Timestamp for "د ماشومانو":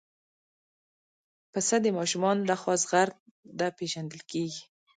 1.81-2.47